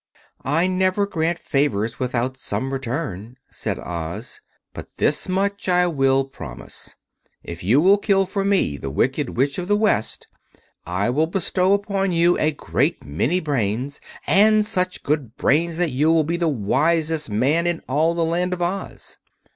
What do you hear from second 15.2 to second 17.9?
brains that you will be the wisest man in